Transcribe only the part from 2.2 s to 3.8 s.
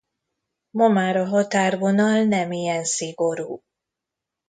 nem ilyen szigorú.